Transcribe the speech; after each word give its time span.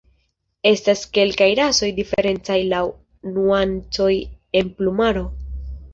Estas 0.69 1.03
kelkaj 1.17 1.49
rasoj 1.59 1.89
diferencaj 1.99 2.57
laŭ 2.71 2.81
nuancoj 3.35 4.11
en 4.63 4.73
plumaro. 4.81 5.27